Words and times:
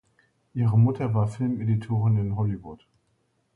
Ihre 0.55 0.79
Mutter 0.79 1.13
war 1.13 1.27
Filmeditorin 1.27 2.17
in 2.17 2.35
Hollywood. 2.35 2.87